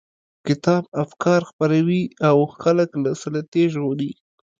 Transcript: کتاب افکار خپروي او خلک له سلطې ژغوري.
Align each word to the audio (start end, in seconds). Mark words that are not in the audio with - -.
کتاب 0.47 0.83
افکار 1.03 1.41
خپروي 1.49 2.03
او 2.29 2.37
خلک 2.61 2.89
له 3.03 3.11
سلطې 3.21 3.63
ژغوري. 3.73 4.11